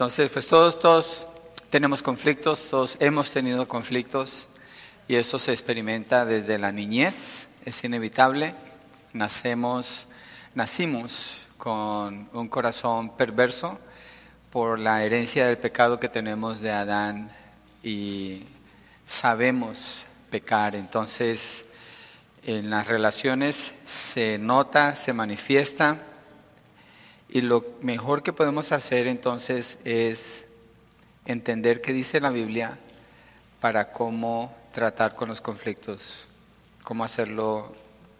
[0.00, 1.26] Entonces, pues todos, todos
[1.68, 4.48] tenemos conflictos, todos hemos tenido conflictos
[5.06, 8.54] y eso se experimenta desde la niñez, es inevitable.
[9.12, 10.06] Nacemos,
[10.54, 13.78] nacimos con un corazón perverso
[14.50, 17.30] por la herencia del pecado que tenemos de Adán
[17.82, 18.44] y
[19.06, 20.76] sabemos pecar.
[20.76, 21.66] Entonces,
[22.42, 25.98] en las relaciones se nota, se manifiesta
[27.32, 30.46] y lo mejor que podemos hacer entonces es
[31.26, 32.78] entender qué dice la Biblia
[33.60, 36.26] para cómo tratar con los conflictos,
[36.82, 37.72] cómo hacerlo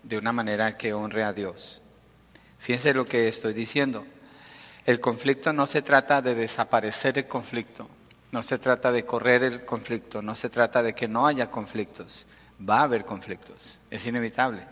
[0.05, 1.83] de una manera que honre a Dios.
[2.61, 4.07] Fíjense lo que estoy diciendo.
[4.87, 7.89] El conflicto no se trata de desaparecer el conflicto,
[8.31, 12.27] no se trata de correr el conflicto, no se trata de que no haya conflictos.
[12.61, 14.67] Va a haber conflictos, es inevitable.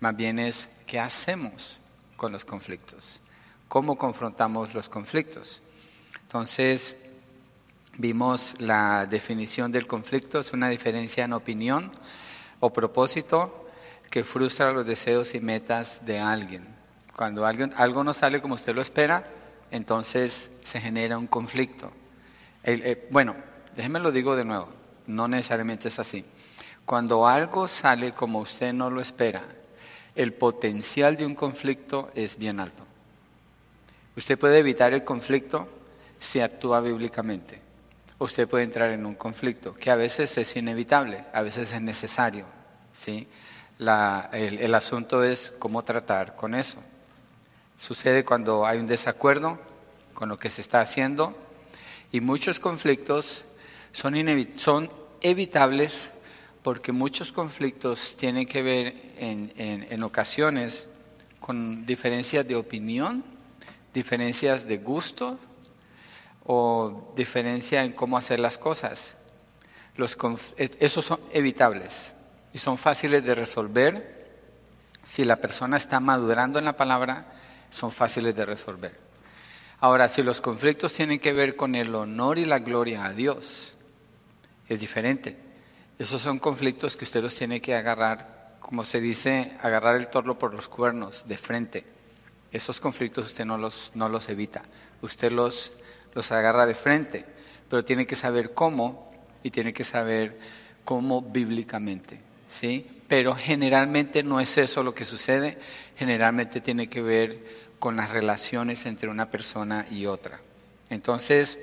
[0.00, 1.78] Más bien es qué hacemos
[2.16, 3.20] con los conflictos,
[3.72, 5.62] cómo confrontamos los conflictos.
[6.20, 6.94] Entonces,
[7.96, 11.90] vimos la definición del conflicto, es una diferencia en opinión
[12.60, 13.66] o propósito
[14.10, 16.68] que frustra los deseos y metas de alguien.
[17.16, 19.26] Cuando alguien, algo no sale como usted lo espera,
[19.70, 21.90] entonces se genera un conflicto.
[22.64, 23.34] Eh, bueno,
[23.74, 24.68] déjeme lo digo de nuevo,
[25.06, 26.26] no necesariamente es así.
[26.84, 29.42] Cuando algo sale como usted no lo espera,
[30.14, 32.91] el potencial de un conflicto es bien alto.
[34.16, 35.68] Usted puede evitar el conflicto
[36.20, 37.60] si actúa bíblicamente.
[38.18, 42.46] Usted puede entrar en un conflicto que a veces es inevitable, a veces es necesario.
[42.92, 43.28] ¿sí?
[43.78, 46.78] el asunto es cómo tratar con eso.
[47.78, 49.58] Sucede cuando hay un desacuerdo
[50.14, 51.36] con lo que se está haciendo
[52.12, 53.44] y muchos conflictos
[53.92, 54.14] son,
[55.20, 56.10] evitables
[56.62, 60.86] porque muchos conflictos tienen que ver en, en, ocasiones
[61.40, 63.24] con diferencias de opinión,
[63.92, 65.38] diferencias de gusto
[66.44, 69.16] o diferencia en cómo hacer las cosas.
[69.96, 70.16] Los
[70.56, 72.12] esos son evitables
[72.52, 74.22] y son fáciles de resolver
[75.02, 77.26] si la persona está madurando en la palabra,
[77.70, 78.98] son fáciles de resolver.
[79.80, 83.74] Ahora, si los conflictos tienen que ver con el honor y la gloria a Dios,
[84.68, 85.36] es diferente.
[85.98, 90.38] Esos son conflictos que usted los tiene que agarrar, como se dice, agarrar el torlo
[90.38, 91.91] por los cuernos, de frente.
[92.52, 94.62] Esos conflictos usted no los, no los evita,
[95.00, 95.72] usted los,
[96.14, 97.24] los agarra de frente,
[97.68, 100.38] pero tiene que saber cómo y tiene que saber
[100.84, 102.20] cómo bíblicamente.
[102.50, 102.86] ¿sí?
[103.08, 105.58] Pero generalmente no es eso lo que sucede,
[105.96, 110.40] generalmente tiene que ver con las relaciones entre una persona y otra.
[110.90, 111.58] Entonces,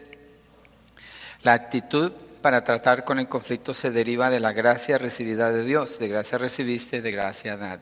[1.44, 2.12] la actitud
[2.42, 6.00] para tratar con el conflicto se deriva de la gracia recibida de Dios.
[6.00, 7.80] De gracia recibiste, de gracia dad.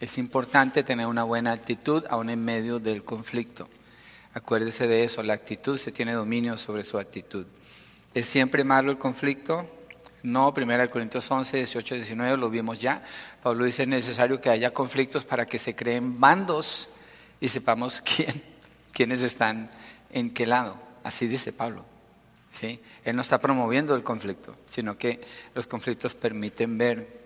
[0.00, 3.68] Es importante tener una buena actitud aún en medio del conflicto.
[4.32, 7.46] Acuérdese de eso, la actitud se tiene dominio sobre su actitud.
[8.14, 9.68] ¿Es siempre malo el conflicto?
[10.22, 13.02] No, 1 Corintios 11, 18, 19, lo vimos ya.
[13.42, 16.88] Pablo dice, es necesario que haya conflictos para que se creen bandos
[17.40, 18.42] y sepamos quién,
[18.92, 19.70] quiénes están
[20.10, 20.76] en qué lado.
[21.02, 21.84] Así dice Pablo.
[22.52, 22.80] ¿sí?
[23.04, 25.20] Él no está promoviendo el conflicto, sino que
[25.54, 27.17] los conflictos permiten ver.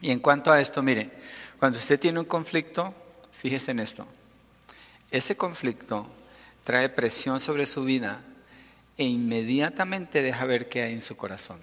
[0.00, 1.10] Y en cuanto a esto, mire,
[1.58, 2.94] cuando usted tiene un conflicto,
[3.32, 4.06] fíjese en esto.
[5.10, 6.06] Ese conflicto
[6.64, 8.22] trae presión sobre su vida
[8.96, 11.58] e inmediatamente deja ver qué hay en su corazón.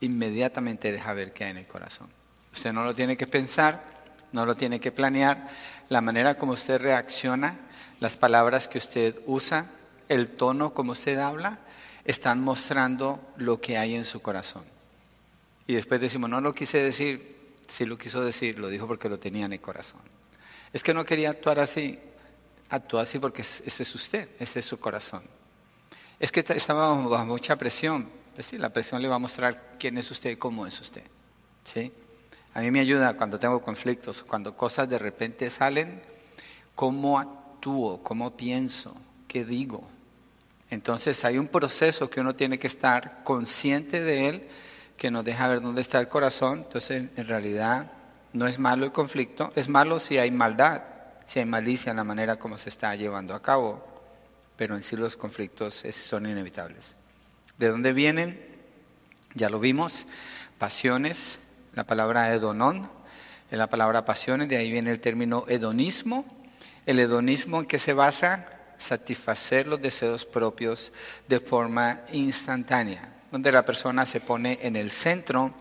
[0.00, 2.08] Inmediatamente deja ver qué hay en el corazón.
[2.52, 3.82] Usted no lo tiene que pensar,
[4.32, 5.48] no lo tiene que planear,
[5.88, 7.58] la manera como usted reacciona,
[8.00, 9.70] las palabras que usted usa,
[10.08, 11.58] el tono como usted habla,
[12.04, 14.64] están mostrando lo que hay en su corazón.
[15.66, 17.33] Y después decimos, no lo quise decir,
[17.68, 20.00] sí lo quiso decir, lo dijo porque lo tenía en el corazón.
[20.72, 21.98] Es que no quería actuar así,
[22.68, 25.22] actúa así porque ese es usted, ese es su corazón.
[26.18, 29.98] Es que estaba bajo mucha presión, pues sí, la presión le va a mostrar quién
[29.98, 31.04] es usted y cómo es usted.
[31.64, 31.92] ¿sí?
[32.54, 36.02] A mí me ayuda cuando tengo conflictos, cuando cosas de repente salen,
[36.74, 38.96] cómo actúo, cómo pienso,
[39.28, 39.88] qué digo.
[40.70, 44.48] Entonces hay un proceso que uno tiene que estar consciente de él,
[44.96, 46.64] que nos deja ver dónde está el corazón.
[46.66, 47.90] Entonces en realidad
[48.32, 50.82] no es malo el conflicto, es malo si hay maldad,
[51.26, 53.84] si hay malicia en la manera como se está llevando a cabo,
[54.56, 56.96] pero en sí los conflictos son inevitables.
[57.58, 58.40] ¿De dónde vienen?
[59.34, 60.06] Ya lo vimos,
[60.58, 61.38] pasiones,
[61.74, 62.88] la palabra hedonón,
[63.50, 66.24] en la palabra pasiones, de ahí viene el término hedonismo.
[66.86, 68.48] El hedonismo en que se basa
[68.78, 70.92] satisfacer los deseos propios
[71.28, 75.52] de forma instantánea, donde la persona se pone en el centro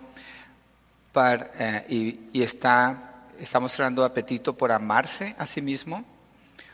[1.15, 1.85] eh,
[2.31, 6.05] y, está, está mostrando apetito por amarse a sí mismo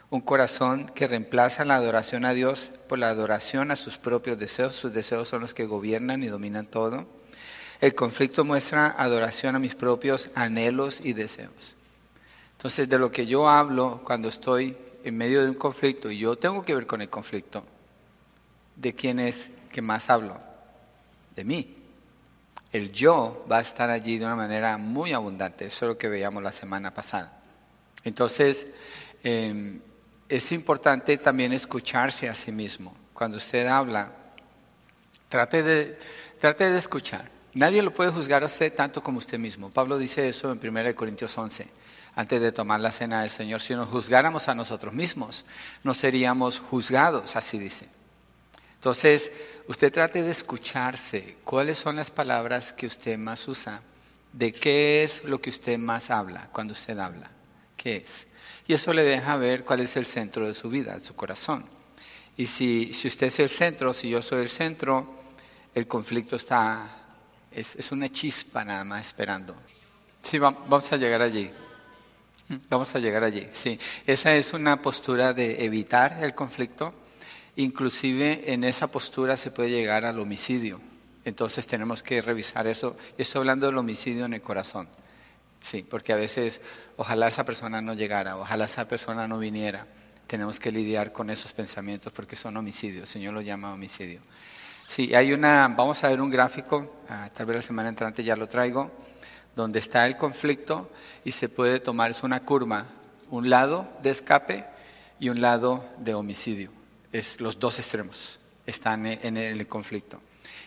[0.09, 4.75] Un corazón que reemplaza la adoración a Dios por la adoración a sus propios deseos.
[4.75, 7.05] Sus deseos son los que gobiernan y dominan todo.
[7.79, 11.75] El conflicto muestra adoración a mis propios anhelos y deseos.
[12.57, 14.75] Entonces, de lo que yo hablo cuando estoy
[15.05, 17.63] en medio de un conflicto, y yo tengo que ver con el conflicto,
[18.75, 20.48] ¿de quién es que más hablo?
[21.39, 21.73] De mí.
[22.69, 25.67] El yo va a estar allí de una manera muy abundante.
[25.67, 27.31] Eso es lo que veíamos la semana pasada.
[28.03, 28.67] Entonces,
[29.23, 29.79] em,
[30.27, 32.93] es importante también escucharse a sí mismo.
[33.13, 34.11] Cuando usted habla,
[35.29, 35.97] trate de,
[36.41, 37.31] trate de escuchar.
[37.53, 39.69] Nadie lo puede juzgar a usted tanto como usted mismo.
[39.69, 41.69] Pablo dice eso en 1 Corintios 11,
[42.15, 43.61] antes de tomar la cena del Señor.
[43.61, 45.45] Si nos juzgáramos a nosotros mismos,
[45.85, 47.87] no seríamos juzgados, así dice.
[48.79, 49.29] Entonces,
[49.67, 51.35] usted trate de escucharse.
[51.43, 53.81] ¿Cuáles son las palabras que usted más usa?
[54.31, 57.29] ¿De qué es lo que usted más habla cuando usted habla?
[57.75, 58.25] ¿Qué es?
[58.67, 61.65] Y eso le deja ver cuál es el centro de su vida, de su corazón.
[62.37, 65.23] Y si, si usted es el centro, si yo soy el centro,
[65.75, 66.89] el conflicto está,
[67.51, 69.57] es, es una chispa nada más esperando.
[70.23, 71.51] Sí, vamos a llegar allí.
[72.69, 73.77] Vamos a llegar allí, sí.
[74.07, 76.93] Esa es una postura de evitar el conflicto.
[77.59, 80.79] Inclusive en esa postura se puede llegar al homicidio.
[81.25, 82.95] Entonces tenemos que revisar eso.
[83.17, 84.87] Estoy hablando del homicidio en el corazón.
[85.59, 86.61] Sí, porque a veces
[86.95, 89.87] ojalá esa persona no llegara, ojalá esa persona no viniera.
[90.25, 94.21] Tenemos que lidiar con esos pensamientos porque son homicidios, el Señor lo llama homicidio.
[94.87, 98.37] Sí, hay una, vamos a ver un gráfico, ah, tal vez la semana entrante ya
[98.37, 98.89] lo traigo,
[99.53, 100.89] donde está el conflicto
[101.25, 102.85] y se puede tomar, es una curva,
[103.29, 104.63] un lado de escape
[105.19, 106.78] y un lado de homicidio.
[107.11, 110.21] Es los dos extremos, están en el conflicto.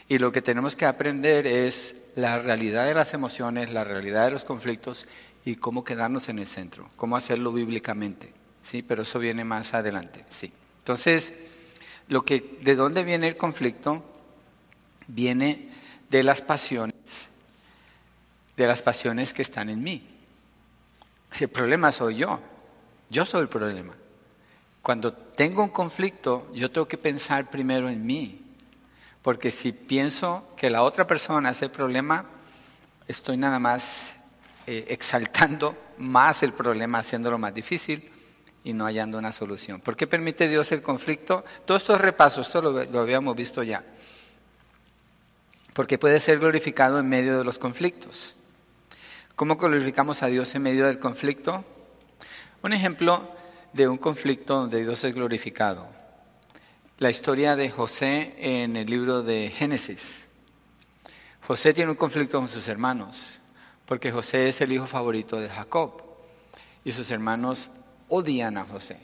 [0.08, 4.32] Y lo que tenemos que aprender es la realidad de las emociones, la realidad de
[4.32, 5.06] los conflictos
[5.44, 8.32] y cómo quedarnos en el centro, cómo hacerlo bíblicamente.
[8.62, 8.82] ¿sí?
[8.82, 10.24] Pero eso viene más adelante.
[10.30, 10.52] ¿sí?
[10.78, 11.32] Entonces,
[12.08, 14.04] lo que, ¿de dónde viene el conflicto?
[15.06, 15.70] Viene
[16.10, 17.28] de las pasiones,
[18.56, 20.08] de las pasiones que están en mí.
[21.40, 22.40] El problema soy yo,
[23.08, 23.94] yo soy el problema.
[24.82, 28.40] Cuando tengo un conflicto, yo tengo que pensar primero en mí,
[29.22, 32.26] porque si pienso que la otra persona es el problema,
[33.06, 34.14] estoy nada más
[34.66, 38.10] eh, exaltando más el problema, haciéndolo más difícil
[38.64, 39.80] y no hallando una solución.
[39.80, 41.44] ¿Por qué permite Dios el conflicto?
[41.64, 43.84] Todos estos repasos, esto lo, lo habíamos visto ya.
[45.74, 48.34] Porque puede ser glorificado en medio de los conflictos.
[49.36, 51.64] ¿Cómo glorificamos a Dios en medio del conflicto?
[52.62, 53.41] Un ejemplo
[53.72, 56.02] de un conflicto donde Dios es glorificado
[57.02, 60.20] la historia de José en el libro de Génesis.
[61.44, 63.40] José tiene un conflicto con sus hermanos,
[63.86, 66.00] porque José es el hijo favorito de Jacob.
[66.84, 67.70] Y sus hermanos
[68.06, 69.00] odian a José,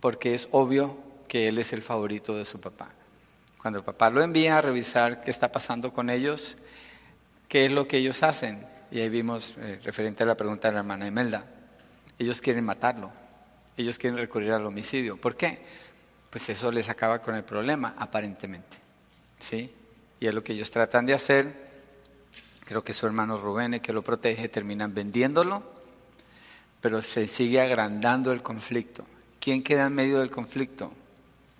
[0.00, 0.96] porque es obvio
[1.28, 2.88] que él es el favorito de su papá.
[3.60, 6.56] Cuando el papá lo envía a revisar qué está pasando con ellos,
[7.48, 8.66] qué es lo que ellos hacen.
[8.90, 11.44] Y ahí vimos, eh, referente a la pregunta de la hermana Imelda,
[12.18, 13.12] ellos quieren matarlo,
[13.76, 15.16] ellos quieren recurrir al homicidio.
[15.16, 15.60] ¿Por qué?
[16.34, 18.76] pues eso les acaba con el problema, aparentemente.
[19.38, 19.72] ¿Sí?
[20.18, 21.54] Y es lo que ellos tratan de hacer.
[22.64, 25.62] Creo que su hermano Rubén, que lo protege, terminan vendiéndolo,
[26.80, 29.06] pero se sigue agrandando el conflicto.
[29.38, 30.90] ¿Quién queda en medio del conflicto?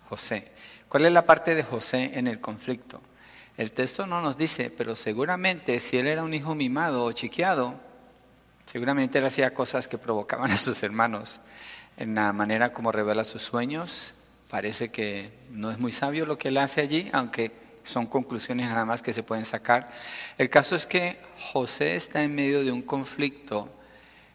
[0.08, 0.50] José.
[0.88, 3.00] ¿Cuál es la parte de José en el conflicto?
[3.56, 7.78] El texto no nos dice, pero seguramente si él era un hijo mimado o chiqueado,
[8.66, 11.38] seguramente él hacía cosas que provocaban a sus hermanos
[11.96, 14.14] en la manera como revela sus sueños,
[14.54, 17.50] Parece que no es muy sabio lo que él hace allí, aunque
[17.82, 19.90] son conclusiones nada más que se pueden sacar.
[20.38, 21.18] El caso es que
[21.52, 23.68] José está en medio de un conflicto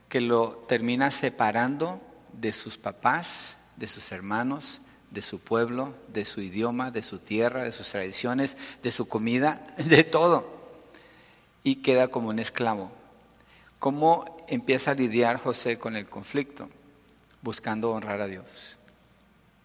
[0.10, 2.01] que lo termina separando
[2.34, 7.63] de sus papás, de sus hermanos, de su pueblo, de su idioma, de su tierra,
[7.63, 10.51] de sus tradiciones, de su comida, de todo.
[11.63, 12.92] Y queda como un esclavo.
[13.80, 16.68] ¿Cómo empieza a lidiar José con el conflicto?
[17.41, 18.77] Buscando honrar a Dios.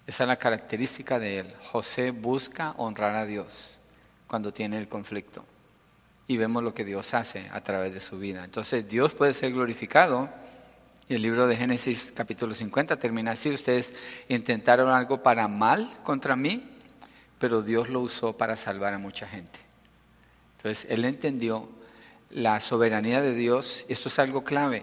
[0.07, 1.55] Esa es la característica de él.
[1.73, 3.79] José busca honrar a Dios
[4.27, 5.45] cuando tiene el conflicto.
[6.27, 8.45] Y vemos lo que Dios hace a través de su vida.
[8.45, 10.29] Entonces Dios puede ser glorificado.
[11.09, 13.51] Y el libro de Génesis capítulo 50 termina así.
[13.51, 13.95] Ustedes
[14.29, 16.71] intentaron algo para mal contra mí,
[17.39, 19.61] pero Dios lo usó para salvar a mucha gente.
[20.59, 21.69] Entonces Él entendió
[22.31, 23.85] la soberanía de Dios.
[23.89, 24.83] Esto es algo clave.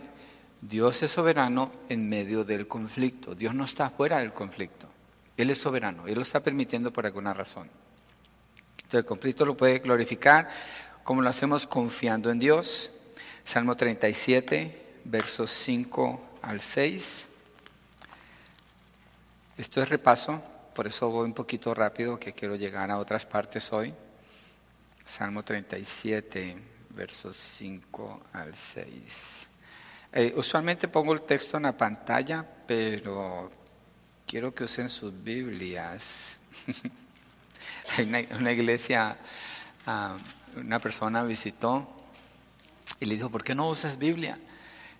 [0.62, 3.34] Dios es soberano en medio del conflicto.
[3.34, 4.88] Dios no está fuera del conflicto.
[5.36, 7.68] Él es soberano, Él lo está permitiendo por alguna razón.
[8.76, 10.50] Entonces el conflicto lo puede glorificar
[11.04, 12.92] como lo hacemos confiando en Dios.
[13.44, 17.26] Salmo 37, versos 5 al 6.
[19.58, 20.42] Esto es repaso,
[20.76, 23.94] por eso voy un poquito rápido, que quiero llegar a otras partes hoy.
[25.06, 26.58] Salmo 37,
[26.90, 29.51] versos 5 al 6.
[30.14, 33.50] Eh, usualmente pongo el texto en la pantalla, pero
[34.28, 36.38] quiero que usen sus Biblias.
[37.98, 39.18] Hay una, iglesia,
[39.86, 40.18] ah,
[40.58, 41.88] una persona visitó
[43.00, 44.38] y le dijo, ¿por qué no usas Biblia?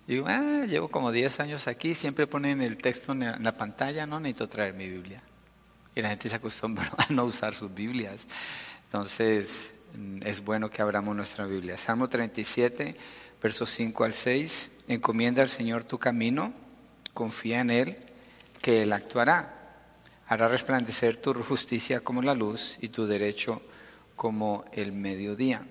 [0.06, 4.06] Y digo, ah, llevo como 10 años aquí, siempre ponen el texto en la pantalla,
[4.06, 5.22] no necesito traer mi Biblia.
[5.94, 8.26] Y la gente se acostumbra a no usar sus Biblias.
[8.84, 11.76] Entonces, mm, es bueno que abramos nuestra Biblia.
[11.76, 12.96] Salmo 37,
[13.42, 14.70] versos 5 al 6.
[14.88, 16.52] Encomienda al Señor tu camino,
[17.12, 17.96] confía en Él,
[18.60, 19.58] que Él actuará.
[20.28, 23.60] Hará resplandecer tu justicia como la luz y tu derecho
[24.16, 25.66] como el mediodía.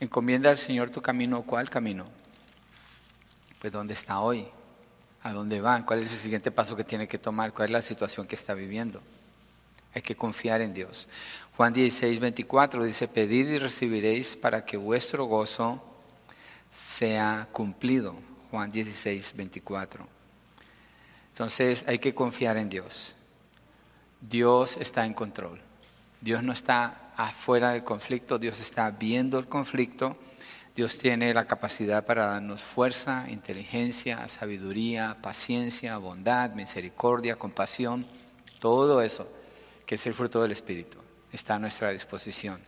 [0.00, 1.42] Encomienda al Señor tu camino.
[1.42, 2.06] ¿Cuál camino?
[3.60, 4.46] pues ¿dónde está hoy?
[5.22, 5.84] ¿A dónde va?
[5.84, 7.52] ¿Cuál es el siguiente paso que tiene que tomar?
[7.52, 9.02] ¿Cuál es la situación que está viviendo?
[9.94, 11.08] Hay que confiar en Dios.
[11.58, 15.89] Juan 16, 24 dice, pedid y recibiréis para que vuestro gozo
[16.70, 18.16] sea cumplido.
[18.50, 20.06] Juan 16, 24.
[21.32, 23.14] Entonces hay que confiar en Dios.
[24.20, 25.60] Dios está en control.
[26.20, 30.16] Dios no está afuera del conflicto, Dios está viendo el conflicto
[30.80, 38.06] Dios tiene la capacidad para darnos fuerza, inteligencia, sabiduría, paciencia, bondad, misericordia, compasión,
[38.60, 39.30] todo eso
[39.84, 40.98] que es el fruto del Espíritu
[41.32, 42.60] está a nuestra disposición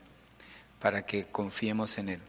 [0.80, 2.20] para que confiemos en Él.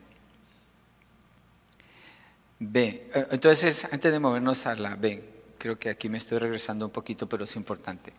[2.71, 3.09] B.
[3.13, 5.23] Eh, entonces, antes de movernos a la B,
[5.57, 8.13] creo que aquí me estoy regresando un poquito, pero es importante.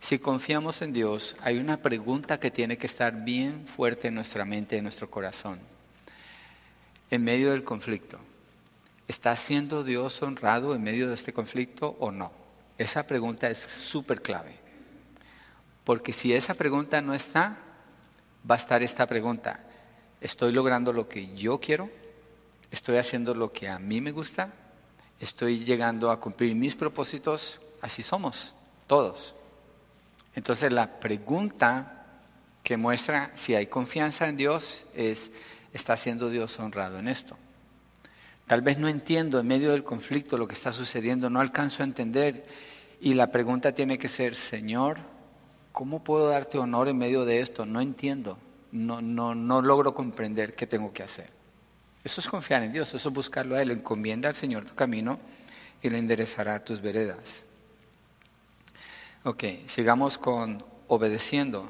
[0.00, 4.44] Si confiamos en Dios, hay una pregunta que tiene que estar bien fuerte en nuestra
[4.44, 5.60] mente, en nuestro corazón
[7.10, 8.18] en medio del conflicto.
[9.06, 12.30] ¿Está siendo Dios honrado en medio de este conflicto o no?
[12.76, 14.56] Esa pregunta es súper clave.
[15.84, 17.56] Porque si esa pregunta no está,
[18.48, 19.60] va a estar esta pregunta.
[20.20, 21.90] ¿Estoy logrando lo que yo quiero?
[22.70, 24.52] ¿Estoy haciendo lo que a mí me gusta?
[25.20, 27.58] ¿Estoy llegando a cumplir mis propósitos?
[27.80, 28.54] Así somos,
[28.86, 29.34] todos.
[30.34, 32.04] Entonces la pregunta
[32.62, 35.30] que muestra si hay confianza en Dios es,
[35.72, 37.36] está siendo Dios honrado en esto.
[38.46, 41.86] Tal vez no entiendo en medio del conflicto lo que está sucediendo, no alcanzo a
[41.86, 42.46] entender.
[43.00, 44.98] Y la pregunta tiene que ser, Señor,
[45.72, 47.66] ¿cómo puedo darte honor en medio de esto?
[47.66, 48.38] No entiendo,
[48.72, 51.37] no, no, no logro comprender qué tengo que hacer.
[52.04, 53.70] Eso es confiar en Dios, eso es buscarlo a Él.
[53.70, 55.18] Encomienda al Señor tu camino
[55.82, 57.44] y le enderezará tus veredas.
[59.24, 61.68] Ok, sigamos con obedeciendo.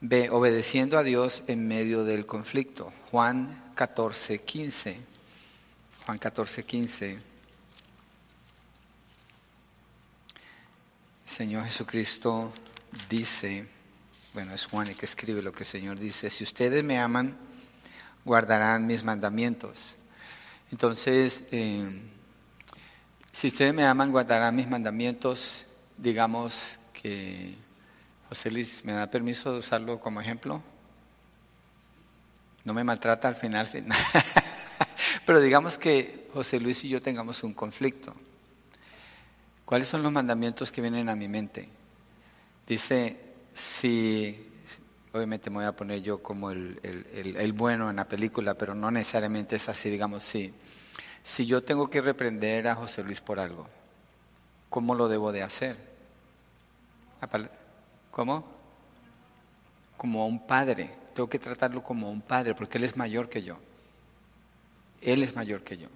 [0.00, 2.92] B, obedeciendo a Dios en medio del conflicto.
[3.10, 5.00] Juan 14, 15.
[6.06, 7.18] Juan 14, 15.
[11.24, 12.52] Señor Jesucristo
[13.08, 13.66] dice,
[14.32, 17.36] bueno, es Juan el que escribe lo que el Señor dice, si ustedes me aman,
[18.24, 19.94] guardarán mis mandamientos.
[20.70, 21.86] Entonces, eh,
[23.32, 25.66] si ustedes me aman, guardarán mis mandamientos,
[25.96, 27.56] digamos que
[28.28, 30.62] José Luis, ¿me da permiso de usarlo como ejemplo?
[32.64, 33.68] No me maltrata al final.
[35.26, 38.14] Pero digamos que José Luis y yo tengamos un conflicto.
[39.64, 41.68] ¿Cuáles son los mandamientos que vienen a mi mente?
[42.66, 43.18] Dice,
[43.54, 44.50] si,
[45.14, 48.90] obviamente me voy a poner yo como el, el, bueno en la película, pero no
[48.90, 50.52] necesariamente es así, digamos, sí.
[51.22, 53.68] Si yo tengo que reprender a José Luis por algo,
[54.68, 55.76] ¿cómo lo debo de hacer?
[58.10, 58.44] ¿Cómo?
[59.96, 60.90] Como a un padre.
[61.14, 63.58] Tengo que tratarlo como a un padre porque Él es mayor que yo.
[65.00, 65.88] Él es mayor que yo.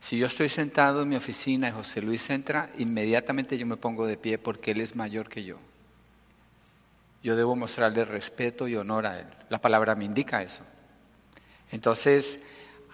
[0.00, 4.06] Si yo estoy sentado en mi oficina y José Luis entra, inmediatamente yo me pongo
[4.06, 5.56] de pie porque Él es mayor que yo.
[7.22, 9.26] Yo debo mostrarle respeto y honor a Él.
[9.48, 10.62] La palabra me indica eso.
[11.70, 12.40] Entonces,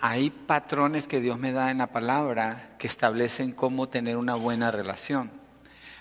[0.00, 4.70] hay patrones que Dios me da en la palabra que establecen cómo tener una buena
[4.70, 5.30] relación.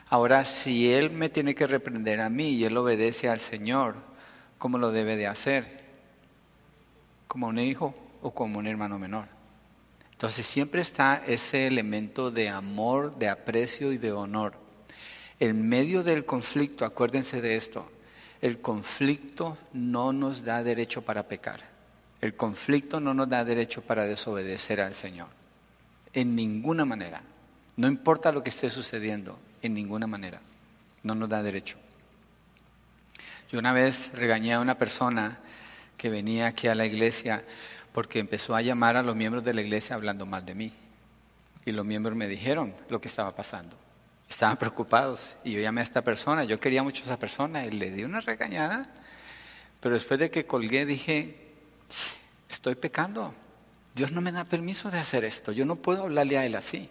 [0.09, 3.95] Ahora, si Él me tiene que reprender a mí y Él obedece al Señor,
[4.57, 5.83] ¿cómo lo debe de hacer?
[7.27, 9.27] ¿Como un hijo o como un hermano menor?
[10.11, 14.53] Entonces siempre está ese elemento de amor, de aprecio y de honor.
[15.39, 17.89] En medio del conflicto, acuérdense de esto,
[18.45, 21.61] el conflicto no nos da derecho para pecar.
[22.21, 25.29] El conflicto no nos da derecho para desobedecer al Señor.
[26.13, 27.23] En ninguna manera.
[27.75, 30.41] No importa lo que esté sucediendo, en ninguna manera.
[31.01, 31.79] No nos da derecho.
[33.51, 35.39] Yo una vez regañé a una persona
[35.97, 37.43] que venía aquí a la iglesia
[37.93, 40.71] porque empezó a llamar a los miembros de la iglesia hablando mal de mí.
[41.65, 43.75] Y los miembros me dijeron lo que estaba pasando.
[44.29, 47.71] Estaban preocupados y yo llamé a esta persona, yo quería mucho a esa persona y
[47.71, 48.89] le di una regañada,
[49.79, 51.53] pero después de que colgué dije,
[52.49, 53.33] estoy pecando,
[53.93, 56.89] Dios no me da permiso de hacer esto, yo no puedo hablarle a él así,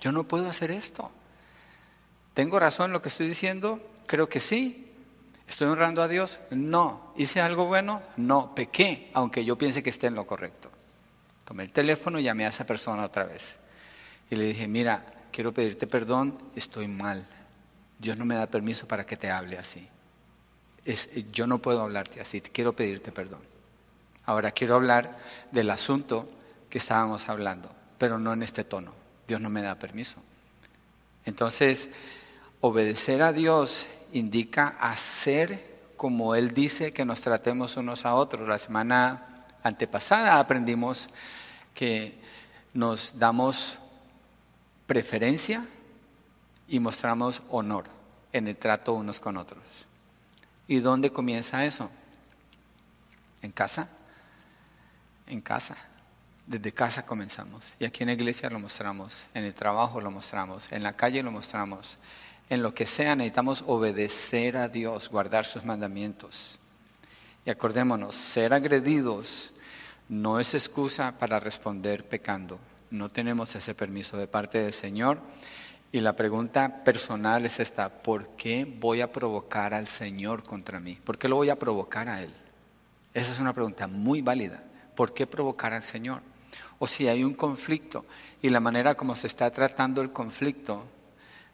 [0.00, 1.10] yo no puedo hacer esto.
[2.36, 3.80] ¿Tengo razón en lo que estoy diciendo?
[4.06, 4.92] Creo que sí.
[5.48, 6.38] ¿Estoy honrando a Dios?
[6.50, 7.14] No.
[7.16, 8.02] ¿Hice algo bueno?
[8.18, 8.54] No.
[8.54, 10.70] Pequé, aunque yo piense que esté en lo correcto.
[11.46, 13.56] Tomé el teléfono y llamé a esa persona otra vez.
[14.28, 17.26] Y le dije, mira, quiero pedirte perdón, estoy mal.
[17.98, 19.86] Dios no me da permiso para que te hable así.
[20.82, 23.40] Es, yo no puedo hablarte así, quiero pedirte perdón.
[24.24, 25.18] Ahora quiero hablar
[25.52, 26.26] del asunto
[26.70, 28.94] que estábamos hablando, pero no en este tono.
[29.28, 30.16] Dios no me da permiso.
[31.26, 31.90] Entonces,
[32.62, 38.48] Obedecer a Dios indica hacer como Él dice que nos tratemos unos a otros.
[38.48, 41.10] La semana antepasada aprendimos
[41.74, 42.18] que
[42.72, 43.78] nos damos
[44.86, 45.66] preferencia
[46.68, 47.86] y mostramos honor
[48.32, 49.62] en el trato unos con otros.
[50.68, 51.90] ¿Y dónde comienza eso?
[53.42, 53.88] En casa.
[55.26, 55.76] En casa.
[56.46, 57.74] Desde casa comenzamos.
[57.78, 61.22] Y aquí en la iglesia lo mostramos, en el trabajo lo mostramos, en la calle
[61.22, 61.98] lo mostramos,
[62.48, 66.60] en lo que sea necesitamos obedecer a Dios, guardar sus mandamientos.
[67.44, 69.52] Y acordémonos, ser agredidos
[70.08, 72.60] no es excusa para responder pecando.
[72.90, 75.20] No tenemos ese permiso de parte del Señor.
[75.92, 80.98] Y la pregunta personal es esta, ¿por qué voy a provocar al Señor contra mí?
[81.02, 82.32] ¿Por qué lo voy a provocar a Él?
[83.14, 84.62] Esa es una pregunta muy válida.
[84.94, 86.20] ¿Por qué provocar al Señor?
[86.78, 88.04] O si hay un conflicto
[88.42, 90.86] y la manera como se está tratando el conflicto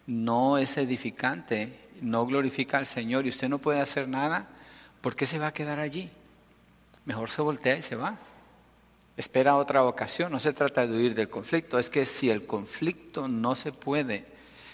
[0.07, 4.49] no es edificante, no glorifica al Señor y usted no puede hacer nada,
[5.01, 6.11] ¿por qué se va a quedar allí?
[7.05, 8.19] Mejor se voltea y se va.
[9.17, 13.29] Espera otra ocasión, no se trata de huir del conflicto, es que si el conflicto
[13.29, 14.25] no se puede,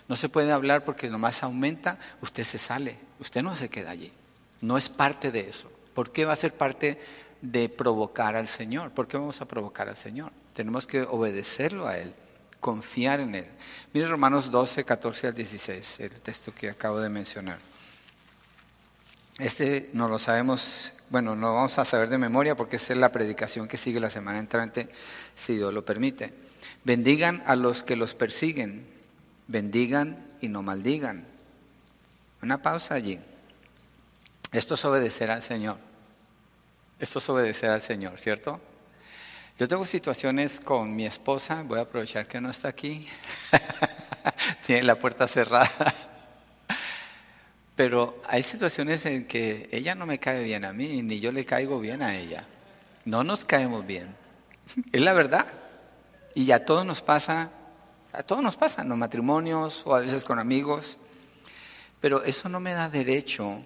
[0.08, 4.12] no se puede hablar porque nomás aumenta, usted se sale, usted no se queda allí.
[4.60, 5.70] No es parte de eso.
[5.94, 7.00] ¿Por qué va a ser parte
[7.42, 8.92] de provocar al Señor?
[8.92, 10.32] ¿Por qué vamos a provocar al Señor?
[10.54, 12.14] Tenemos que obedecerlo a Él
[12.60, 13.46] confiar en Él.
[13.92, 17.58] Mire Romanos 12, 14 al 16, el texto que acabo de mencionar.
[19.38, 23.12] Este no lo sabemos, bueno, no vamos a saber de memoria porque esa es la
[23.12, 24.88] predicación que sigue la semana entrante,
[25.34, 26.32] si Dios lo permite.
[26.84, 28.86] Bendigan a los que los persiguen,
[29.46, 31.26] bendigan y no maldigan.
[32.42, 33.18] Una pausa allí.
[34.52, 35.78] Esto es obedecer al Señor.
[36.98, 38.60] Esto es obedecer al Señor, ¿cierto?
[39.58, 43.08] Yo tengo situaciones con mi esposa, voy a aprovechar que no está aquí,
[44.66, 45.68] tiene la puerta cerrada,
[47.78, 51.44] pero hay situaciones en que ella no me cae bien a mí, ni yo le
[51.44, 52.44] caigo bien a ella.
[53.04, 54.16] No nos caemos bien,
[54.92, 55.46] es la verdad.
[56.34, 57.52] Y a todos nos pasa,
[58.12, 60.98] a todos nos pasa, en los matrimonios o a veces con amigos,
[62.00, 63.62] pero eso no me da derecho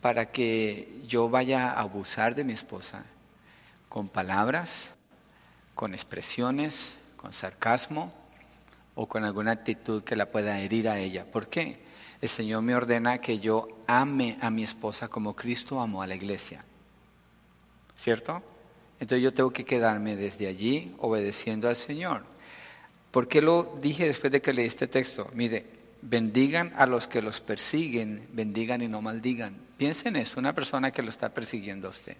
[0.00, 3.06] para que yo vaya a abusar de mi esposa
[3.88, 4.92] con palabras,
[5.74, 8.14] con expresiones, con sarcasmo
[8.94, 11.24] o con alguna actitud que la pueda herir a ella.
[11.24, 11.87] ¿Por qué?
[12.20, 16.16] El Señor me ordena que yo ame a mi esposa como Cristo amó a la
[16.16, 16.64] iglesia.
[17.96, 18.42] ¿Cierto?
[19.00, 22.24] Entonces yo tengo que quedarme desde allí obedeciendo al Señor.
[23.10, 25.30] ¿Por qué lo dije después de que leí este texto?
[25.32, 25.64] Mire,
[26.02, 29.56] bendigan a los que los persiguen, bendigan y no maldigan.
[29.76, 32.16] Piensen en eso, una persona que lo está persiguiendo a usted.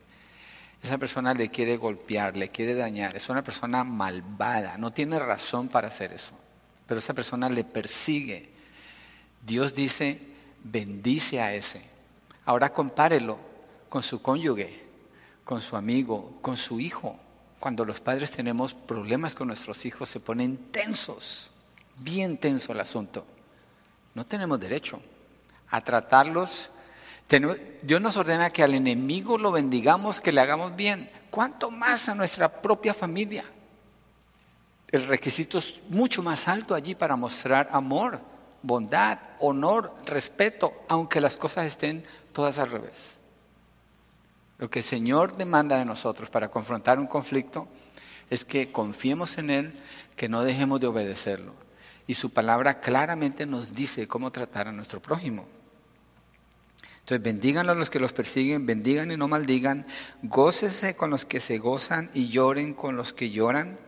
[0.83, 3.17] Esa persona le quiere golpear, le quiere dañar.
[3.17, 6.33] Es una persona malvada, no tiene razón para hacer eso.
[6.87, 8.51] Pero esa persona le persigue.
[9.45, 10.21] Dios dice,
[10.65, 11.83] bendice a ese.
[12.45, 13.39] Ahora compárelo
[13.89, 14.85] con su cónyuge,
[15.45, 17.19] con su amigo, con su hijo.
[17.61, 21.51] Cuando los padres tenemos problemas con nuestros hijos se ponen tensos,
[21.97, 23.27] bien tenso el asunto.
[24.15, 25.01] No tenemos derecho
[25.71, 26.71] a tratarlos
[27.83, 31.11] Dios nos ordena que al enemigo lo bendigamos, que le hagamos bien.
[31.31, 33.45] ¿Cuánto más a nuestra propia familia?
[34.91, 38.21] El requisito es mucho más alto allí para mostrar amor,
[38.63, 43.17] bondad, honor, respeto, aunque las cosas estén todas al revés.
[44.59, 47.69] Lo que el Señor demanda de nosotros para confrontar un conflicto
[48.31, 49.81] es que confiemos en Él,
[50.17, 51.55] que no dejemos de obedecerlo.
[52.07, 55.47] Y su palabra claramente nos dice cómo tratar a nuestro prójimo.
[57.01, 59.87] Entonces, bendigan a los que los persiguen, bendigan y no maldigan,
[60.23, 63.79] gócese con los que se gozan y lloren con los que lloran.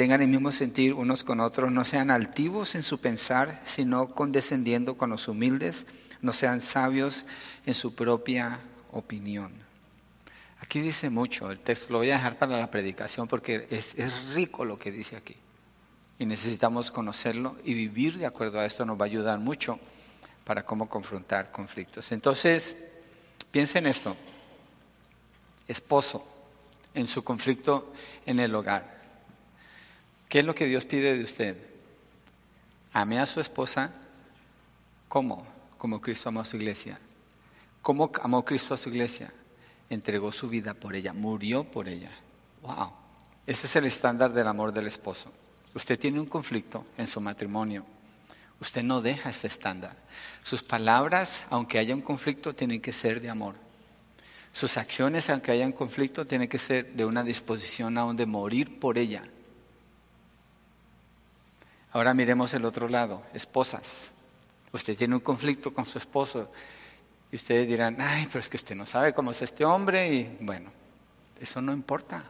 [0.00, 4.96] Tengan el mismo sentir unos con otros, no sean altivos en su pensar, sino condescendiendo
[4.96, 5.84] con los humildes,
[6.22, 7.26] no sean sabios
[7.66, 8.60] en su propia
[8.92, 9.52] opinión.
[10.58, 14.10] Aquí dice mucho el texto, lo voy a dejar para la predicación porque es, es
[14.32, 15.36] rico lo que dice aquí.
[16.18, 19.78] y necesitamos conocerlo y vivir de acuerdo a esto nos va a ayudar mucho
[20.44, 22.10] para cómo confrontar conflictos.
[22.10, 22.74] Entonces,
[23.50, 24.16] piensen en esto.
[25.68, 26.26] Esposo,
[26.94, 27.92] en su conflicto
[28.24, 28.99] en el hogar.
[30.30, 31.56] ¿Qué es lo que Dios pide de usted?
[32.92, 33.92] Ame a su esposa.
[35.08, 35.44] ¿Cómo?
[35.76, 37.00] Como Cristo amó a su iglesia.
[37.82, 39.32] ¿Cómo amó Cristo a su iglesia?
[39.90, 42.12] Entregó su vida por ella, murió por ella.
[42.62, 42.92] ¡Wow!
[43.44, 45.32] Ese es el estándar del amor del esposo.
[45.74, 47.84] Usted tiene un conflicto en su matrimonio.
[48.60, 49.96] Usted no deja este estándar.
[50.44, 53.56] Sus palabras, aunque haya un conflicto, tienen que ser de amor.
[54.52, 58.78] Sus acciones, aunque haya un conflicto, tienen que ser de una disposición aún de morir
[58.78, 59.24] por ella.
[61.92, 64.10] Ahora miremos el otro lado, esposas.
[64.72, 66.50] Usted tiene un conflicto con su esposo
[67.32, 70.36] y ustedes dirán, ay, pero es que usted no sabe cómo es este hombre y
[70.40, 70.70] bueno,
[71.40, 72.24] eso no importa.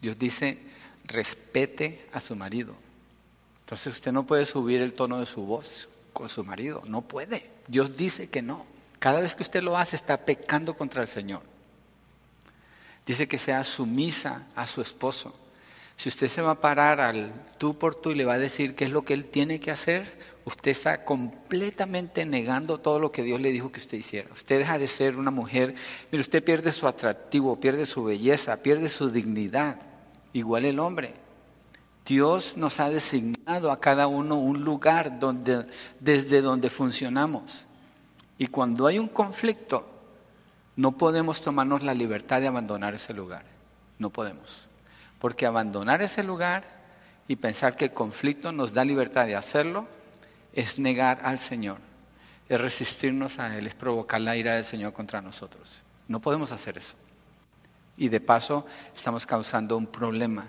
[0.00, 0.58] Dios dice,
[1.04, 2.74] respete a su marido.
[3.60, 7.50] Entonces usted no puede subir el tono de su voz con su marido, no puede.
[7.68, 8.66] Dios dice que no.
[8.98, 11.42] Cada vez que usted lo hace está pecando contra el Señor.
[13.06, 15.34] Dice que sea sumisa a su esposo.
[16.00, 18.74] Si usted se va a parar al tú por tú y le va a decir
[18.74, 23.22] qué es lo que él tiene que hacer, usted está completamente negando todo lo que
[23.22, 24.32] Dios le dijo que usted hiciera.
[24.32, 25.74] Usted deja de ser una mujer,
[26.10, 29.76] mire, usted pierde su atractivo, pierde su belleza, pierde su dignidad.
[30.32, 31.12] Igual el hombre.
[32.06, 35.66] Dios nos ha designado a cada uno un lugar donde,
[35.98, 37.66] desde donde funcionamos.
[38.38, 39.86] Y cuando hay un conflicto,
[40.76, 43.44] no podemos tomarnos la libertad de abandonar ese lugar.
[43.98, 44.69] No podemos.
[45.20, 46.64] Porque abandonar ese lugar
[47.28, 49.86] y pensar que el conflicto nos da libertad de hacerlo
[50.52, 51.78] es negar al Señor,
[52.48, 55.84] es resistirnos a Él, es provocar la ira del Señor contra nosotros.
[56.08, 56.96] No podemos hacer eso.
[57.96, 60.46] Y de paso estamos causando un problema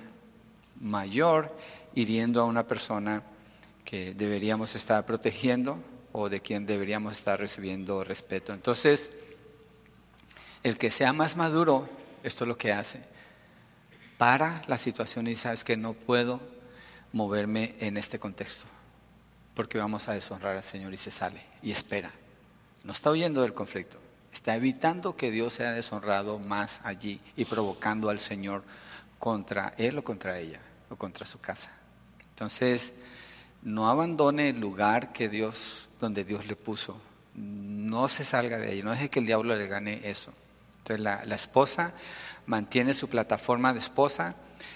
[0.80, 1.56] mayor
[1.94, 3.22] hiriendo a una persona
[3.86, 5.78] que deberíamos estar protegiendo
[6.14, 8.54] o de quien deberíamos estar recibiendo respeto.
[8.54, 9.12] Entonces,
[10.64, 11.88] el que sea más maduro,
[12.24, 13.11] esto es lo que hace.
[14.22, 16.40] Para la situación y sabes que no puedo
[17.12, 18.68] moverme en este contexto
[19.56, 22.12] porque vamos a deshonrar al Señor y se sale y espera.
[22.84, 23.98] No está huyendo del conflicto,
[24.32, 28.62] está evitando que Dios sea deshonrado más allí y provocando al Señor
[29.18, 30.60] contra él o contra ella
[30.92, 31.72] o contra su casa.
[32.30, 32.94] Entonces,
[33.64, 36.96] no abandone el lugar que Dios, donde Dios le puso.
[37.34, 40.32] No se salga de ahí, no deje que el diablo le gane eso.
[40.78, 41.96] Entonces, la, la esposa
[42.46, 44.36] mantiene su plataforma de esposa,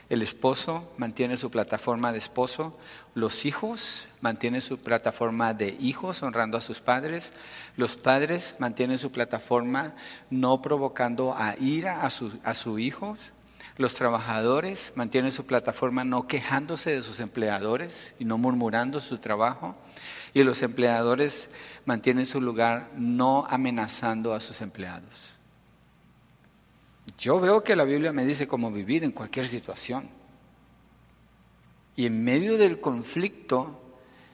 [0.09, 2.77] el esposo mantiene su plataforma de esposo,
[3.15, 7.33] los hijos mantienen su plataforma de hijos honrando a sus padres,
[7.75, 9.95] los padres mantienen su plataforma
[10.29, 13.17] no provocando a ira a, sus a sus hijos,
[13.77, 19.75] los trabajadores mantienen su plataforma no quejándose de sus empleadores y no murmurando su trabajo,
[20.33, 21.49] y los empleadores
[21.85, 25.34] mantienen su lugar no amenazando a sus empleados.
[27.17, 30.09] Yo veo que la Biblia me dice cómo vivir en cualquier situación.
[31.95, 33.81] Y en medio del conflicto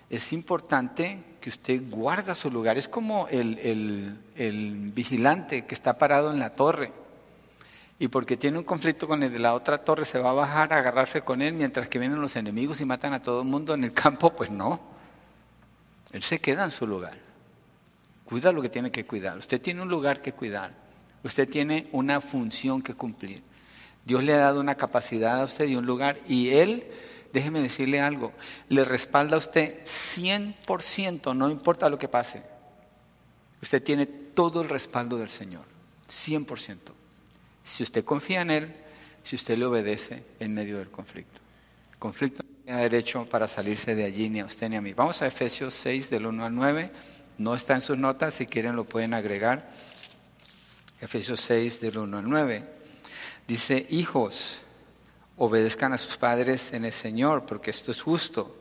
[0.10, 2.78] es importante que usted guarda su lugar.
[2.78, 4.18] Es como el,
[4.96, 6.92] vigilante que está parado en la torre.
[8.00, 10.74] Y porque tiene un conflicto con el de la otra torre, se va a bajar
[10.74, 13.76] a agarrarse con él mientras que vienen los enemigos y matan a todo el mundo
[13.76, 14.36] en el campo.
[14.36, 14.80] Pues no.
[16.12, 17.18] Él se queda en su lugar.
[18.26, 19.38] Cuida lo que tiene que cuidar.
[19.38, 20.81] Usted tiene un lugar que cuidar.
[21.24, 23.44] Usted tiene una función que cumplir.
[24.06, 26.86] Dios le ha dado una capacidad a usted y un lugar y Él,
[27.34, 28.34] déjeme decirle algo,
[28.70, 32.44] le respalda a usted 100%, no importa lo que pase.
[33.62, 35.66] Usted tiene todo el respaldo del Señor,
[36.10, 36.78] 100%.
[37.64, 38.76] Si usted confía en Él,
[39.24, 41.40] si usted le obedece en medio del conflicto.
[41.92, 44.94] El conflicto no tiene derecho para salirse de allí ni a usted ni a mí.
[44.94, 46.92] Vamos a Efesios 6 del 1 al 9.
[47.38, 49.70] No está en sus notas, si quieren lo pueden agregar.
[51.02, 52.64] Efesios 6 del 1 al 9.
[53.48, 54.62] Dice, hijos,
[55.36, 58.56] obedezcan a sus padres en el Señor, porque esto es justo.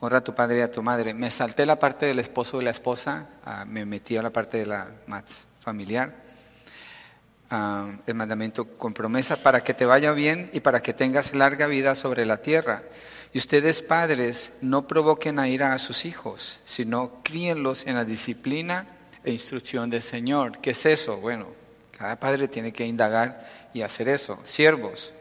[0.00, 1.14] Honra a tu padre y a tu madre.
[1.14, 4.58] Me salté la parte del esposo y la esposa, ah, me metí a la parte
[4.58, 6.12] de la más familiar.
[7.50, 11.68] Ah, el mandamiento con promesa para que te vaya bien y para que tengas larga
[11.68, 12.82] vida sobre la tierra.
[13.32, 18.88] Y ustedes padres no provoquen a ira a sus hijos, sino críenlos en la disciplina
[19.22, 20.58] e instrucción del Señor.
[20.58, 21.18] ¿Qué es eso?
[21.18, 21.59] Bueno,
[22.00, 24.38] cada padre tiene que indagar y hacer eso.
[24.44, 25.12] Siervos,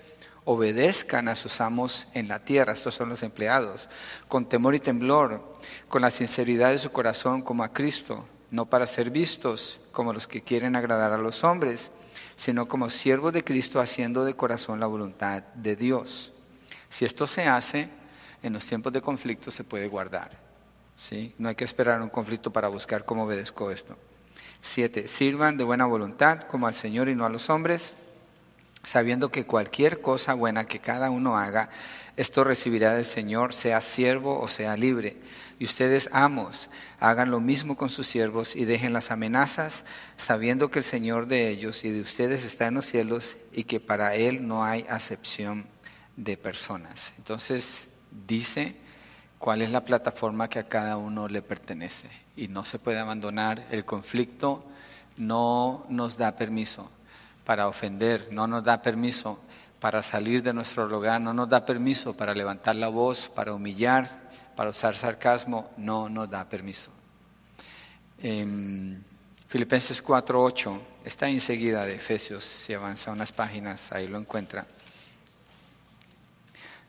[0.45, 3.89] obedezcan a sus amos en la tierra, estos son los empleados,
[4.29, 8.87] con temor y temblor, con la sinceridad de su corazón como a Cristo, no para
[8.87, 11.91] ser vistos como los que quieren agradar a los hombres,
[12.37, 16.31] sino como siervos de Cristo haciendo de corazón la voluntad de Dios.
[16.89, 17.89] Si esto se hace,
[18.41, 20.31] en los tiempos de conflicto se puede guardar.
[20.95, 21.35] ¿sí?
[21.39, 23.97] No hay que esperar un conflicto para buscar cómo obedezco esto.
[24.61, 27.93] Siete, sirvan de buena voluntad como al Señor y no a los hombres,
[28.83, 31.69] sabiendo que cualquier cosa buena que cada uno haga,
[32.17, 35.17] esto recibirá del Señor, sea siervo o sea libre.
[35.57, 36.69] Y ustedes, amos,
[36.99, 39.83] hagan lo mismo con sus siervos y dejen las amenazas,
[40.17, 43.79] sabiendo que el Señor de ellos y de ustedes está en los cielos y que
[43.79, 45.67] para Él no hay acepción
[46.15, 47.11] de personas.
[47.17, 47.87] Entonces,
[48.27, 48.75] dice
[49.39, 53.65] cuál es la plataforma que a cada uno le pertenece y no se puede abandonar.
[53.71, 54.63] El conflicto
[55.17, 56.91] no nos da permiso
[57.45, 59.39] para ofender, no nos da permiso
[59.79, 64.29] para salir de nuestro lugar, no nos da permiso para levantar la voz, para humillar,
[64.55, 66.91] para usar sarcasmo, no nos da permiso.
[68.21, 69.03] En
[69.47, 74.67] Filipenses 4.8, está enseguida de Efesios, si avanza unas páginas, ahí lo encuentra.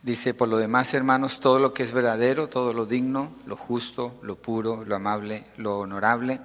[0.02, 4.18] Dice, por lo demás, hermanos, todo lo que es verdadero, todo lo digno, lo justo,
[4.22, 6.40] lo puro, lo amable, lo honorable,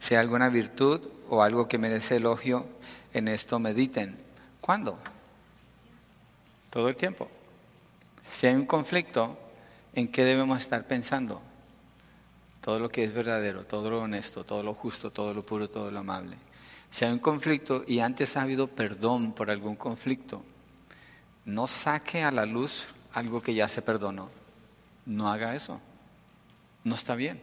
[0.00, 2.66] sea alguna virtud o algo que merece elogio,
[3.14, 4.18] en esto mediten.
[4.60, 4.98] ¿Cuándo?
[6.70, 7.28] Todo el tiempo.
[8.32, 9.38] Si hay un conflicto,
[9.94, 11.40] ¿en qué debemos estar pensando?
[12.60, 15.92] Todo lo que es verdadero, todo lo honesto, todo lo justo, todo lo puro, todo
[15.92, 16.36] lo amable.
[16.90, 20.42] Si hay un conflicto y antes ha habido perdón por algún conflicto,
[21.44, 24.28] no saque a la luz algo que ya se perdonó.
[25.06, 25.80] No haga eso.
[26.84, 27.40] No está bien.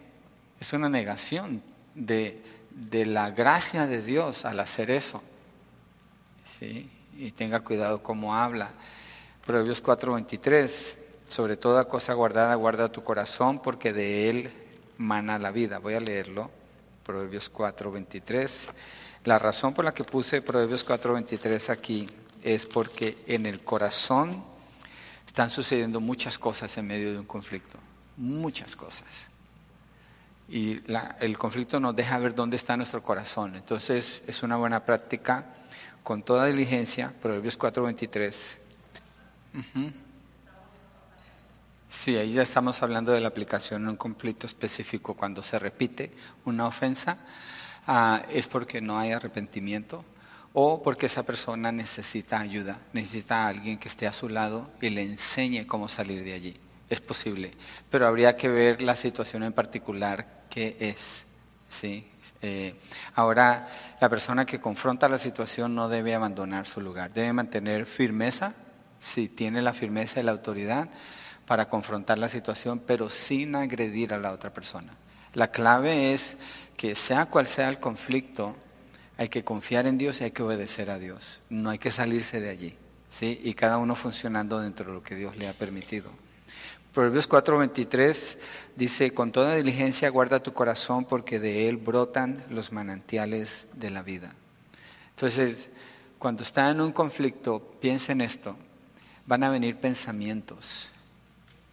[0.60, 1.62] Es una negación
[1.96, 2.40] de,
[3.04, 5.20] la gracia de Dios al hacer eso.
[6.44, 6.88] ¿Sí?
[7.18, 8.70] Y tenga cuidado cómo habla.
[9.44, 10.96] Proverbios 4:23,
[11.28, 14.52] sobre toda cosa guardada, guarda tu corazón porque de él
[14.96, 15.78] mana la vida.
[15.78, 16.52] Voy a leerlo.
[17.04, 18.68] Proverbios 4:23.
[19.24, 22.08] La razón por la que puse Proverbios 4:23 aquí
[22.44, 24.53] es porque en el corazón
[25.34, 27.76] están sucediendo muchas cosas en medio de un conflicto,
[28.16, 29.08] muchas cosas.
[30.48, 30.80] Y
[31.18, 33.56] el conflicto nos deja ver dónde está nuestro corazón.
[33.56, 35.44] Entonces es una buena práctica
[36.04, 38.58] con toda diligencia, Proverbios 4:23.
[41.88, 45.14] Sí, ahí ya estamos hablando de la aplicación en un conflicto específico.
[45.14, 46.12] Cuando se repite
[46.44, 47.18] una ofensa,
[47.88, 50.04] ah, es porque no hay arrepentimiento
[50.54, 54.88] o porque esa persona necesita ayuda, necesita a alguien que esté a su lado y
[54.88, 56.56] le enseñe cómo salir de allí.
[56.88, 57.52] Es posible,
[57.90, 61.24] pero habría que ver la situación en particular que es.
[61.68, 62.06] ¿sí?
[62.40, 62.78] Eh,
[63.16, 63.68] ahora,
[64.00, 68.54] la persona que confronta la situación no debe abandonar su lugar, debe mantener firmeza,
[69.00, 70.88] si tiene la firmeza y la autoridad
[71.46, 74.94] para confrontar la situación, pero sin agredir a la otra persona.
[75.32, 76.36] La clave es
[76.76, 78.56] que sea cual sea el conflicto,
[79.16, 81.42] hay que confiar en Dios y hay que obedecer a Dios.
[81.48, 82.74] No hay que salirse de allí.
[83.10, 83.40] ¿sí?
[83.44, 86.10] Y cada uno funcionando dentro de lo que Dios le ha permitido.
[86.92, 88.36] Proverbios 4:23
[88.76, 94.02] dice, con toda diligencia guarda tu corazón porque de él brotan los manantiales de la
[94.02, 94.32] vida.
[95.10, 95.68] Entonces,
[96.18, 98.56] cuando está en un conflicto, piensa en esto,
[99.26, 100.88] van a venir pensamientos.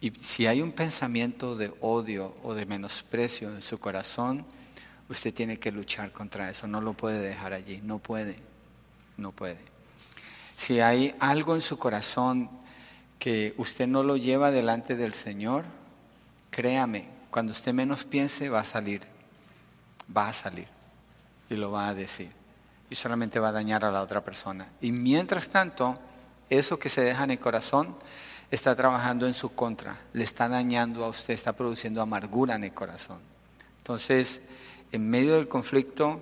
[0.00, 4.44] Y si hay un pensamiento de odio o de menosprecio en su corazón,
[5.08, 8.36] usted tiene que luchar contra eso, no lo puede dejar allí, no puede,
[9.16, 9.58] no puede.
[10.56, 12.50] Si hay algo en su corazón
[13.18, 15.64] que usted no lo lleva delante del Señor,
[16.50, 19.02] créame, cuando usted menos piense va a salir,
[20.14, 20.68] va a salir
[21.48, 22.30] y lo va a decir
[22.92, 24.68] y solamente va a dañar a la otra persona.
[24.82, 25.98] Y mientras tanto,
[26.50, 27.96] eso que se deja en el corazón
[28.50, 32.74] está trabajando en su contra, le está dañando a usted, está produciendo amargura en el
[32.74, 33.18] corazón.
[33.78, 34.42] Entonces,
[34.92, 36.20] en medio del conflicto,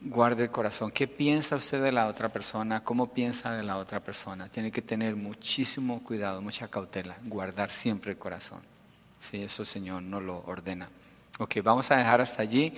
[0.00, 0.90] guarde el corazón.
[0.90, 2.82] ¿Qué piensa usted de la otra persona?
[2.82, 4.48] ¿Cómo piensa de la otra persona?
[4.48, 8.60] Tiene que tener muchísimo cuidado, mucha cautela, guardar siempre el corazón.
[9.20, 10.88] Sí, eso el Señor no lo ordena.
[11.38, 12.74] Ok, vamos a dejar hasta allí.